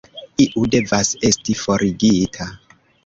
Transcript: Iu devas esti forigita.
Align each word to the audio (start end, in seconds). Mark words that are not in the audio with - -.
Iu 0.45 0.63
devas 0.75 1.11
esti 1.31 1.57
forigita. 1.61 2.49